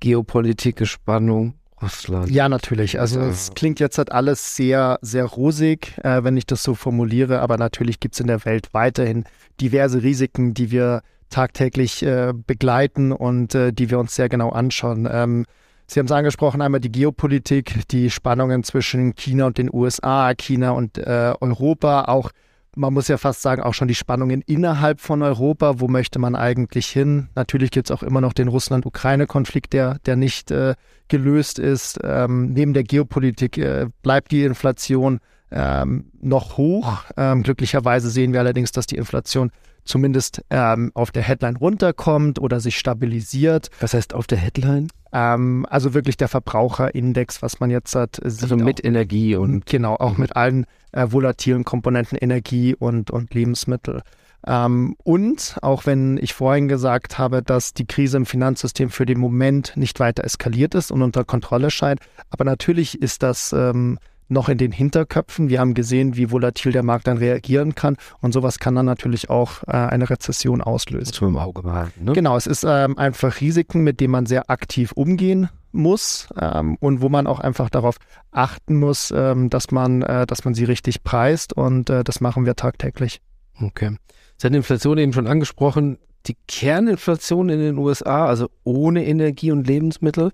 Geopolitik, 0.00 0.86
Spannung, 0.86 1.54
Russland. 1.82 2.30
Ja, 2.30 2.48
natürlich. 2.48 2.98
Also 2.98 3.20
es 3.20 3.52
klingt 3.54 3.80
jetzt 3.80 3.98
halt 3.98 4.10
alles 4.10 4.56
sehr, 4.56 4.98
sehr 5.02 5.26
rosig, 5.26 5.98
äh, 6.02 6.24
wenn 6.24 6.38
ich 6.38 6.46
das 6.46 6.62
so 6.62 6.74
formuliere, 6.74 7.40
aber 7.40 7.58
natürlich 7.58 8.00
gibt 8.00 8.14
es 8.14 8.20
in 8.20 8.28
der 8.28 8.46
Welt 8.46 8.72
weiterhin 8.72 9.24
diverse 9.60 10.02
Risiken, 10.02 10.54
die 10.54 10.70
wir 10.70 11.02
tagtäglich 11.28 12.02
äh, 12.02 12.32
begleiten 12.34 13.12
und 13.12 13.54
äh, 13.54 13.72
die 13.72 13.90
wir 13.90 13.98
uns 13.98 14.14
sehr 14.14 14.30
genau 14.30 14.48
anschauen. 14.48 15.06
Ähm, 15.10 15.44
Sie 15.92 16.00
haben 16.00 16.06
es 16.06 16.12
angesprochen, 16.12 16.62
einmal 16.62 16.80
die 16.80 16.90
Geopolitik, 16.90 17.86
die 17.88 18.08
Spannungen 18.08 18.64
zwischen 18.64 19.14
China 19.14 19.44
und 19.44 19.58
den 19.58 19.68
USA, 19.70 20.32
China 20.32 20.70
und 20.70 20.96
äh, 20.96 21.34
Europa, 21.38 22.06
auch 22.06 22.30
man 22.74 22.94
muss 22.94 23.08
ja 23.08 23.18
fast 23.18 23.42
sagen, 23.42 23.62
auch 23.62 23.74
schon 23.74 23.88
die 23.88 23.94
Spannungen 23.94 24.40
innerhalb 24.46 25.02
von 25.02 25.20
Europa. 25.20 25.80
Wo 25.80 25.88
möchte 25.88 26.18
man 26.18 26.34
eigentlich 26.34 26.86
hin? 26.86 27.28
Natürlich 27.34 27.70
gibt 27.70 27.90
es 27.90 27.94
auch 27.94 28.02
immer 28.02 28.22
noch 28.22 28.32
den 28.32 28.48
Russland-Ukraine-Konflikt, 28.48 29.74
der, 29.74 29.98
der 30.06 30.16
nicht 30.16 30.50
äh, 30.50 30.76
gelöst 31.08 31.58
ist. 31.58 31.98
Ähm, 32.02 32.54
neben 32.54 32.72
der 32.72 32.84
Geopolitik 32.84 33.58
äh, 33.58 33.88
bleibt 34.02 34.32
die 34.32 34.44
Inflation 34.44 35.20
ähm, 35.50 36.06
noch 36.22 36.56
hoch. 36.56 37.04
Ähm, 37.18 37.42
glücklicherweise 37.42 38.08
sehen 38.08 38.32
wir 38.32 38.40
allerdings, 38.40 38.72
dass 38.72 38.86
die 38.86 38.96
Inflation 38.96 39.50
zumindest 39.84 40.42
ähm, 40.48 40.90
auf 40.94 41.10
der 41.10 41.22
Headline 41.22 41.56
runterkommt 41.56 42.38
oder 42.38 42.60
sich 42.60 42.78
stabilisiert. 42.78 43.68
Was 43.80 43.92
heißt 43.92 44.14
auf 44.14 44.26
der 44.26 44.38
Headline? 44.38 44.88
Ähm, 45.12 45.66
also 45.68 45.94
wirklich 45.94 46.16
der 46.16 46.28
Verbraucherindex, 46.28 47.42
was 47.42 47.60
man 47.60 47.70
jetzt 47.70 47.94
hat. 47.94 48.20
Sieht 48.24 48.42
also 48.42 48.56
mit 48.56 48.80
auch, 48.80 48.84
Energie 48.84 49.36
und. 49.36 49.66
Genau, 49.66 49.94
auch 49.96 50.16
mit 50.16 50.36
allen 50.36 50.66
äh, 50.92 51.06
volatilen 51.10 51.64
Komponenten 51.64 52.16
Energie 52.18 52.74
und, 52.74 53.10
und 53.10 53.34
Lebensmittel. 53.34 54.02
Ähm, 54.46 54.96
und 55.04 55.56
auch 55.62 55.86
wenn 55.86 56.18
ich 56.18 56.34
vorhin 56.34 56.66
gesagt 56.66 57.18
habe, 57.18 57.42
dass 57.42 57.74
die 57.74 57.86
Krise 57.86 58.16
im 58.16 58.26
Finanzsystem 58.26 58.90
für 58.90 59.06
den 59.06 59.18
Moment 59.18 59.72
nicht 59.76 60.00
weiter 60.00 60.24
eskaliert 60.24 60.74
ist 60.74 60.90
und 60.90 61.02
unter 61.02 61.24
Kontrolle 61.24 61.70
scheint, 61.70 62.00
aber 62.30 62.44
natürlich 62.44 63.00
ist 63.00 63.22
das 63.22 63.52
ähm, 63.52 63.98
noch 64.32 64.48
in 64.48 64.58
den 64.58 64.72
Hinterköpfen. 64.72 65.48
Wir 65.48 65.60
haben 65.60 65.74
gesehen, 65.74 66.16
wie 66.16 66.30
volatil 66.30 66.72
der 66.72 66.82
Markt 66.82 67.06
dann 67.06 67.18
reagieren 67.18 67.74
kann 67.74 67.96
und 68.20 68.32
sowas 68.32 68.58
kann 68.58 68.74
dann 68.74 68.86
natürlich 68.86 69.30
auch 69.30 69.62
äh, 69.66 69.72
eine 69.72 70.10
Rezession 70.10 70.60
auslösen. 70.60 71.12
Zum 71.12 71.36
Auge 71.36 71.62
behalten. 71.62 72.04
Ne? 72.04 72.12
Genau, 72.12 72.36
es 72.36 72.46
ist 72.46 72.64
ähm, 72.66 72.98
einfach 72.98 73.40
Risiken, 73.40 73.82
mit 73.82 74.00
denen 74.00 74.12
man 74.12 74.26
sehr 74.26 74.50
aktiv 74.50 74.92
umgehen 74.92 75.48
muss 75.72 76.28
ähm, 76.38 76.76
und 76.80 77.00
wo 77.00 77.08
man 77.08 77.26
auch 77.26 77.40
einfach 77.40 77.70
darauf 77.70 77.96
achten 78.30 78.78
muss, 78.78 79.12
ähm, 79.14 79.50
dass 79.50 79.70
man, 79.70 80.02
äh, 80.02 80.26
dass 80.26 80.44
man 80.44 80.54
sie 80.54 80.64
richtig 80.64 81.02
preist 81.02 81.52
und 81.52 81.90
äh, 81.90 82.04
das 82.04 82.20
machen 82.20 82.44
wir 82.44 82.56
tagtäglich. 82.56 83.20
Okay. 83.60 83.96
Sie 84.36 84.46
haben 84.46 84.54
Inflation 84.54 84.98
eben 84.98 85.12
schon 85.12 85.26
angesprochen. 85.26 85.98
Die 86.26 86.36
Kerninflation 86.46 87.48
in 87.48 87.58
den 87.58 87.78
USA, 87.78 88.26
also 88.26 88.48
ohne 88.64 89.04
Energie 89.04 89.50
und 89.50 89.66
Lebensmittel, 89.66 90.32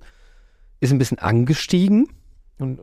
ist 0.81 0.93
ein 0.93 0.99
bisschen 0.99 1.19
angestiegen 1.19 2.09
und 2.59 2.79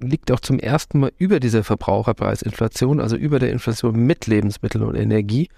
liegt 0.00 0.30
auch 0.30 0.40
zum 0.40 0.58
ersten 0.58 1.00
Mal 1.00 1.12
über 1.18 1.40
dieser 1.40 1.64
Verbraucherpreisinflation, 1.64 3.00
also 3.00 3.16
über 3.16 3.38
der 3.38 3.50
Inflation 3.50 3.96
mit 3.96 4.26
Lebensmitteln 4.26 4.84
und 4.84 4.94
Energie. 4.94 5.48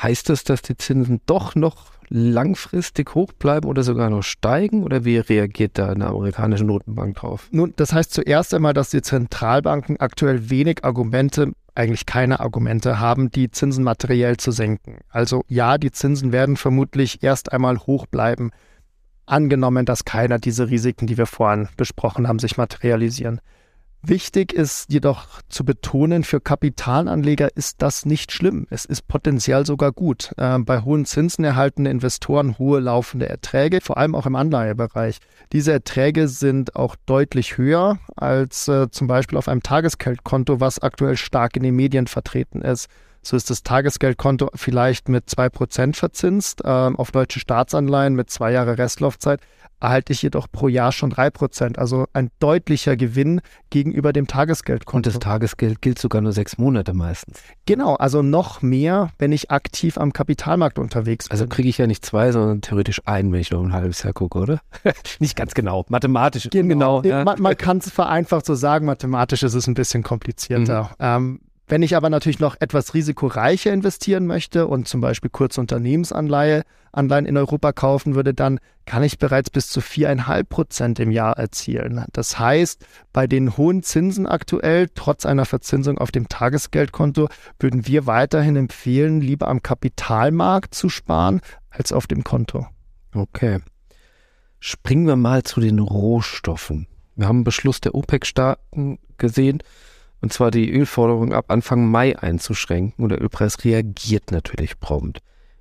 Heißt 0.00 0.28
das, 0.28 0.44
dass 0.44 0.62
die 0.62 0.76
Zinsen 0.76 1.20
doch 1.26 1.54
noch 1.54 1.86
langfristig 2.08 3.14
hoch 3.14 3.32
bleiben 3.32 3.68
oder 3.68 3.82
sogar 3.82 4.10
noch 4.10 4.22
steigen? 4.22 4.84
Oder 4.84 5.04
wie 5.04 5.18
reagiert 5.18 5.78
da 5.78 5.90
eine 5.90 6.06
amerikanische 6.06 6.64
Notenbank 6.64 7.16
drauf? 7.16 7.48
Nun, 7.50 7.74
das 7.76 7.92
heißt 7.92 8.12
zuerst 8.12 8.54
einmal, 8.54 8.74
dass 8.74 8.90
die 8.90 9.02
Zentralbanken 9.02 9.98
aktuell 9.98 10.50
wenig 10.50 10.84
Argumente, 10.84 11.52
eigentlich 11.74 12.06
keine 12.06 12.40
Argumente 12.40 12.98
haben, 12.98 13.30
die 13.30 13.50
Zinsen 13.50 13.84
materiell 13.84 14.36
zu 14.36 14.50
senken. 14.50 14.98
Also 15.08 15.44
ja, 15.48 15.78
die 15.78 15.92
Zinsen 15.92 16.32
werden 16.32 16.56
vermutlich 16.56 17.22
erst 17.22 17.52
einmal 17.52 17.78
hoch 17.78 18.06
bleiben 18.06 18.50
angenommen, 19.30 19.84
dass 19.84 20.04
keiner 20.04 20.38
diese 20.38 20.70
Risiken, 20.70 21.06
die 21.06 21.18
wir 21.18 21.26
vorhin 21.26 21.68
besprochen 21.76 22.28
haben, 22.28 22.38
sich 22.38 22.56
materialisieren. 22.56 23.40
Wichtig 24.00 24.52
ist 24.52 24.92
jedoch 24.92 25.42
zu 25.48 25.64
betonen, 25.64 26.22
für 26.22 26.40
Kapitalanleger 26.40 27.48
ist 27.56 27.82
das 27.82 28.06
nicht 28.06 28.30
schlimm. 28.30 28.64
Es 28.70 28.84
ist 28.84 29.08
potenziell 29.08 29.66
sogar 29.66 29.90
gut. 29.90 30.32
Äh, 30.36 30.60
bei 30.60 30.82
hohen 30.82 31.04
Zinsen 31.04 31.44
erhalten 31.44 31.84
Investoren 31.84 32.58
hohe 32.58 32.78
laufende 32.78 33.28
Erträge, 33.28 33.80
vor 33.82 33.98
allem 33.98 34.14
auch 34.14 34.24
im 34.24 34.36
Anleihebereich. 34.36 35.18
Diese 35.52 35.72
Erträge 35.72 36.28
sind 36.28 36.76
auch 36.76 36.94
deutlich 37.06 37.58
höher 37.58 37.98
als 38.14 38.68
äh, 38.68 38.88
zum 38.88 39.08
Beispiel 39.08 39.36
auf 39.36 39.48
einem 39.48 39.64
Tagesgeldkonto, 39.64 40.60
was 40.60 40.78
aktuell 40.78 41.16
stark 41.16 41.56
in 41.56 41.64
den 41.64 41.74
Medien 41.74 42.06
vertreten 42.06 42.62
ist. 42.62 42.86
So 43.22 43.36
ist 43.36 43.50
das 43.50 43.62
Tagesgeldkonto 43.62 44.50
vielleicht 44.54 45.08
mit 45.08 45.26
2% 45.28 45.96
verzinst. 45.96 46.62
Ähm, 46.64 46.96
auf 46.96 47.10
deutsche 47.10 47.40
Staatsanleihen 47.40 48.14
mit 48.14 48.30
zwei 48.30 48.52
Jahre 48.52 48.78
Restlaufzeit 48.78 49.40
erhalte 49.80 50.12
ich 50.12 50.22
jedoch 50.22 50.48
pro 50.50 50.68
Jahr 50.68 50.92
schon 50.92 51.12
3%. 51.12 51.78
Also 51.78 52.06
ein 52.12 52.30
deutlicher 52.40 52.96
Gewinn 52.96 53.40
gegenüber 53.70 54.12
dem 54.12 54.26
Tagesgeldkonto. 54.26 54.96
Und 54.96 55.06
das 55.06 55.18
Tagesgeld 55.20 55.80
gilt 55.82 55.98
sogar 55.98 56.20
nur 56.20 56.32
sechs 56.32 56.58
Monate 56.58 56.94
meistens. 56.94 57.40
Genau, 57.66 57.94
also 57.94 58.22
noch 58.22 58.62
mehr, 58.62 59.10
wenn 59.18 59.32
ich 59.32 59.50
aktiv 59.50 59.98
am 59.98 60.12
Kapitalmarkt 60.12 60.78
unterwegs 60.78 61.30
also 61.30 61.44
bin. 61.44 61.50
Also 61.50 61.54
kriege 61.54 61.68
ich 61.68 61.78
ja 61.78 61.86
nicht 61.86 62.04
zwei, 62.04 62.32
sondern 62.32 62.60
theoretisch 62.60 63.00
einen, 63.04 63.32
wenn 63.32 63.40
ich 63.40 63.50
noch 63.50 63.62
ein 63.62 63.72
halbes 63.72 64.02
Jahr 64.02 64.12
gucke, 64.12 64.38
oder? 64.38 64.60
nicht 65.20 65.36
ganz 65.36 65.54
genau, 65.54 65.84
mathematisch. 65.88 66.48
Genau, 66.50 67.02
ja. 67.02 67.24
man, 67.24 67.40
man 67.40 67.56
kann 67.56 67.78
es 67.78 67.90
vereinfacht 67.90 68.46
so 68.46 68.54
sagen, 68.54 68.86
mathematisch 68.86 69.42
ist 69.42 69.54
es 69.54 69.66
ein 69.66 69.74
bisschen 69.74 70.02
komplizierter. 70.02 70.84
Mhm. 70.84 70.88
Ähm, 70.98 71.40
wenn 71.68 71.82
ich 71.82 71.96
aber 71.96 72.10
natürlich 72.10 72.40
noch 72.40 72.56
etwas 72.60 72.94
risikoreicher 72.94 73.72
investieren 73.72 74.26
möchte 74.26 74.66
und 74.66 74.88
zum 74.88 75.00
Beispiel 75.00 75.30
Kurzunternehmensanleihe 75.30 76.62
Anleihen 76.92 77.26
in 77.26 77.36
Europa 77.36 77.72
kaufen 77.72 78.14
würde, 78.14 78.32
dann 78.34 78.58
kann 78.86 79.02
ich 79.02 79.18
bereits 79.18 79.50
bis 79.50 79.68
zu 79.68 79.80
viereinhalb 79.80 80.48
Prozent 80.48 80.98
im 80.98 81.10
Jahr 81.10 81.38
erzielen. 81.38 82.04
Das 82.12 82.38
heißt, 82.38 82.84
bei 83.12 83.26
den 83.26 83.56
hohen 83.56 83.82
Zinsen 83.82 84.26
aktuell, 84.26 84.88
trotz 84.94 85.26
einer 85.26 85.44
Verzinsung 85.44 85.98
auf 85.98 86.10
dem 86.10 86.28
Tagesgeldkonto, 86.28 87.28
würden 87.60 87.86
wir 87.86 88.06
weiterhin 88.06 88.56
empfehlen, 88.56 89.20
lieber 89.20 89.48
am 89.48 89.62
Kapitalmarkt 89.62 90.74
zu 90.74 90.88
sparen 90.88 91.40
als 91.70 91.92
auf 91.92 92.06
dem 92.06 92.24
Konto. 92.24 92.66
Okay. 93.14 93.60
Springen 94.60 95.06
wir 95.06 95.16
mal 95.16 95.42
zu 95.42 95.60
den 95.60 95.78
Rohstoffen. 95.78 96.88
Wir 97.14 97.28
haben 97.28 97.38
einen 97.38 97.44
Beschluss 97.44 97.80
der 97.80 97.94
OPEC-Staaten 97.94 98.98
gesehen, 99.18 99.62
und 100.20 100.32
zwar 100.32 100.50
die 100.50 100.70
Ölforderung 100.70 101.32
ab 101.32 101.46
Anfang 101.48 101.90
Mai 101.90 102.18
einzuschränken 102.18 103.02
und 103.02 103.10
der 103.10 103.22
Ölpreis 103.22 103.64
reagiert 103.64 104.30
natürlich 104.30 104.80
prompt. 104.80 105.20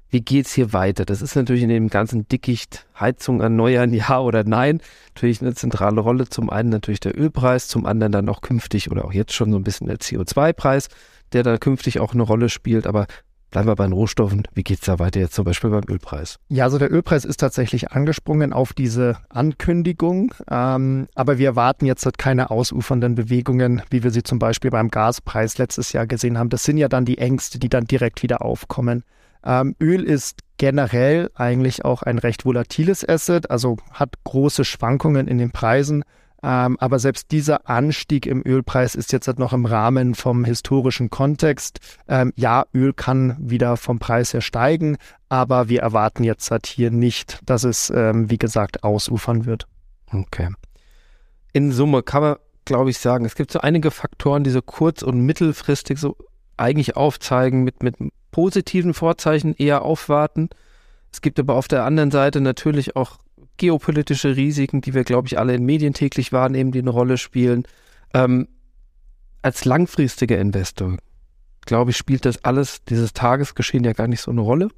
Wie 0.09 0.21
geht's 0.21 0.53
hier 0.53 0.71
weiter? 0.71 1.03
Das 1.03 1.21
ist 1.21 1.35
natürlich 1.35 1.63
in 1.63 1.69
dem 1.69 1.89
ganzen 1.89 2.27
Dickicht 2.29 2.87
Heizung 2.97 3.41
erneuern, 3.41 3.93
ja 3.93 4.19
oder 4.19 4.43
nein, 4.43 4.81
natürlich 5.13 5.41
eine 5.41 5.53
zentrale 5.53 5.99
Rolle. 5.99 6.29
Zum 6.29 6.49
einen 6.49 6.69
natürlich 6.69 7.01
der 7.01 7.17
Ölpreis, 7.17 7.67
zum 7.67 7.85
anderen 7.85 8.13
dann 8.13 8.29
auch 8.29 8.41
künftig 8.41 8.89
oder 8.89 9.05
auch 9.05 9.13
jetzt 9.13 9.33
schon 9.33 9.51
so 9.51 9.57
ein 9.57 9.63
bisschen 9.63 9.87
der 9.87 9.97
CO2-Preis, 9.97 10.87
der 11.33 11.43
da 11.43 11.57
künftig 11.57 11.99
auch 11.99 12.13
eine 12.13 12.23
Rolle 12.23 12.47
spielt. 12.47 12.87
Aber 12.87 13.05
Bleiben 13.51 13.67
wir 13.67 13.75
bei 13.75 13.85
den 13.85 13.93
Rohstoffen. 13.93 14.43
Wie 14.53 14.63
geht 14.63 14.79
es 14.79 14.85
da 14.85 14.99
weiter 14.99 15.19
jetzt 15.19 15.33
zum 15.33 15.45
Beispiel 15.45 15.69
beim 15.69 15.83
Ölpreis? 15.89 16.37
Ja, 16.49 16.65
also 16.65 16.77
der 16.77 16.91
Ölpreis 16.91 17.23
ist 17.23 17.37
tatsächlich 17.37 17.91
angesprungen 17.91 18.51
auf 18.51 18.73
diese 18.73 19.17
Ankündigung. 19.29 20.33
Ähm, 20.51 21.07
aber 21.15 21.37
wir 21.37 21.47
erwarten 21.47 21.85
jetzt 21.85 22.05
halt 22.05 22.17
keine 22.17 22.51
ausufernden 22.51 23.15
Bewegungen, 23.15 23.81
wie 23.89 24.03
wir 24.03 24.11
sie 24.11 24.23
zum 24.23 24.37
Beispiel 24.37 24.69
beim 24.69 24.89
Gaspreis 24.89 25.57
letztes 25.57 25.93
Jahr 25.93 26.07
gesehen 26.07 26.37
haben. 26.37 26.49
Das 26.49 26.65
sind 26.65 26.77
ja 26.77 26.89
dann 26.89 27.05
die 27.05 27.19
Ängste, 27.19 27.57
die 27.57 27.69
dann 27.69 27.85
direkt 27.85 28.21
wieder 28.21 28.41
aufkommen. 28.41 29.03
Ähm, 29.45 29.75
Öl 29.79 30.03
ist 30.03 30.39
generell 30.57 31.29
eigentlich 31.35 31.85
auch 31.85 32.03
ein 32.03 32.17
recht 32.17 32.43
volatiles 32.43 33.07
Asset, 33.07 33.49
also 33.49 33.77
hat 33.91 34.15
große 34.25 34.65
Schwankungen 34.65 35.27
in 35.27 35.37
den 35.37 35.51
Preisen. 35.51 36.03
Ähm, 36.47 36.77
aber 36.79 36.97
selbst 36.97 37.31
dieser 37.31 37.69
Anstieg 37.69 38.25
im 38.25 38.41
Ölpreis 38.41 38.95
ist 38.95 39.11
jetzt 39.11 39.27
halt 39.27 39.37
noch 39.37 39.51
im 39.51 39.65
Rahmen 39.65 40.15
vom 40.15 40.45
historischen 40.45 41.09
Kontext. 41.09 41.81
Ähm, 42.07 42.31
ja, 42.37 42.65
Öl 42.73 42.93
kann 42.93 43.35
wieder 43.37 43.75
vom 43.75 43.99
Preis 43.99 44.33
her 44.33 44.39
steigen, 44.39 44.95
aber 45.27 45.67
wir 45.67 45.81
erwarten 45.81 46.23
jetzt 46.23 46.49
halt 46.49 46.65
hier 46.65 46.89
nicht, 46.89 47.41
dass 47.45 47.65
es, 47.65 47.89
ähm, 47.93 48.29
wie 48.29 48.37
gesagt, 48.37 48.85
ausufern 48.85 49.45
wird. 49.45 49.67
Okay. 50.13 50.51
In 51.51 51.73
Summe 51.73 52.01
kann 52.01 52.21
man, 52.21 52.35
glaube 52.63 52.91
ich, 52.91 52.99
sagen, 52.99 53.25
es 53.25 53.35
gibt 53.35 53.51
so 53.51 53.59
einige 53.59 53.91
Faktoren, 53.91 54.45
die 54.45 54.51
so 54.51 54.61
kurz- 54.61 55.03
und 55.03 55.19
mittelfristig 55.19 55.99
so 55.99 56.15
eigentlich 56.55 56.95
aufzeigen, 56.95 57.65
mit, 57.65 57.83
mit 57.83 57.95
positiven 58.31 58.93
Vorzeichen 58.93 59.53
eher 59.53 59.81
aufwarten. 59.81 60.49
Es 61.11 61.19
gibt 61.19 61.41
aber 61.41 61.55
auf 61.55 61.67
der 61.67 61.83
anderen 61.83 62.11
Seite 62.11 62.39
natürlich 62.39 62.95
auch 62.95 63.17
geopolitische 63.57 64.35
Risiken, 64.35 64.81
die 64.81 64.93
wir, 64.93 65.03
glaube 65.03 65.27
ich, 65.27 65.37
alle 65.37 65.55
in 65.55 65.65
Medien 65.65 65.93
täglich 65.93 66.31
wahrnehmen, 66.31 66.71
die 66.71 66.79
eine 66.79 66.89
Rolle 66.89 67.17
spielen. 67.17 67.63
Ähm, 68.13 68.47
als 69.41 69.65
langfristiger 69.65 70.37
Investor, 70.39 70.97
glaube 71.65 71.91
ich, 71.91 71.97
spielt 71.97 72.25
das 72.25 72.43
alles, 72.43 72.83
dieses 72.85 73.13
Tagesgeschehen 73.13 73.83
ja 73.83 73.93
gar 73.93 74.07
nicht 74.07 74.21
so 74.21 74.31
eine 74.31 74.41
Rolle. 74.41 74.69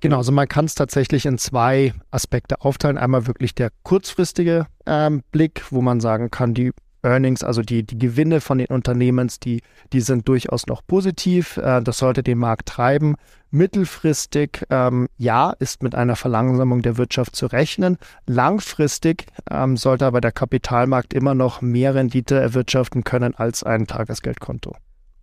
Genau, 0.00 0.18
also 0.18 0.32
man 0.32 0.48
kann 0.48 0.66
es 0.66 0.74
tatsächlich 0.74 1.24
in 1.24 1.38
zwei 1.38 1.94
Aspekte 2.10 2.60
aufteilen. 2.60 2.98
Einmal 2.98 3.26
wirklich 3.26 3.54
der 3.54 3.70
kurzfristige 3.84 4.66
ähm, 4.86 5.22
Blick, 5.30 5.64
wo 5.70 5.80
man 5.80 6.00
sagen 6.00 6.30
kann, 6.30 6.52
die 6.52 6.72
Earnings, 7.04 7.44
also 7.44 7.62
die, 7.62 7.84
die 7.84 7.98
Gewinne 7.98 8.40
von 8.40 8.58
den 8.58 8.68
Unternehmens, 8.68 9.38
die, 9.38 9.62
die 9.92 10.00
sind 10.00 10.26
durchaus 10.28 10.66
noch 10.66 10.82
positiv. 10.86 11.56
Äh, 11.58 11.82
das 11.82 11.98
sollte 11.98 12.22
den 12.22 12.38
Markt 12.38 12.66
treiben. 12.66 13.16
Mittelfristig, 13.50 14.64
ähm, 14.70 15.06
ja, 15.16 15.52
ist 15.58 15.82
mit 15.82 15.94
einer 15.94 16.16
Verlangsamung 16.16 16.82
der 16.82 16.96
Wirtschaft 16.96 17.36
zu 17.36 17.46
rechnen. 17.46 17.98
Langfristig 18.26 19.26
ähm, 19.50 19.76
sollte 19.76 20.06
aber 20.06 20.20
der 20.20 20.32
Kapitalmarkt 20.32 21.14
immer 21.14 21.34
noch 21.34 21.60
mehr 21.60 21.94
Rendite 21.94 22.34
erwirtschaften 22.34 23.04
können 23.04 23.34
als 23.34 23.62
ein 23.62 23.86
Tagesgeldkonto. 23.86 24.74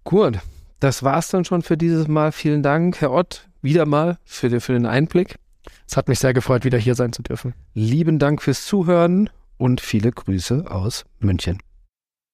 Gut, 0.06 0.40
das 0.80 1.04
war's 1.04 1.28
dann 1.28 1.44
schon 1.44 1.62
für 1.62 1.78
dieses 1.78 2.08
Mal. 2.08 2.32
Vielen 2.32 2.64
Dank, 2.64 3.02
Herr 3.02 3.12
Ott, 3.12 3.50
wieder 3.62 3.86
mal 3.86 4.18
für, 4.24 4.62
für 4.62 4.74
den 4.74 4.86
Einblick. 4.86 5.36
Es 5.88 5.98
hat 5.98 6.08
mich 6.08 6.20
sehr 6.20 6.34
gefreut, 6.34 6.64
wieder 6.64 6.78
hier 6.78 6.96
sein 6.96 7.12
zu 7.12 7.22
dürfen. 7.22 7.54
Lieben 7.74 8.18
Dank 8.18 8.42
fürs 8.42 8.66
Zuhören 8.66 9.30
und 9.58 9.82
viele 9.82 10.12
Grüße 10.12 10.66
aus 10.72 11.06
München. 11.20 11.60